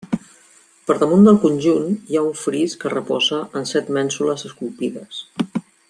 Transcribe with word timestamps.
Per 0.87 0.95
damunt 1.01 1.27
del 1.27 1.37
conjunt 1.43 1.91
hi 1.91 2.17
ha 2.21 2.25
un 2.29 2.33
fris 2.45 2.75
que 2.85 2.93
reposa 2.95 3.43
en 3.61 3.71
set 3.75 3.93
mènsules 3.99 4.49
esculpides. 4.51 5.23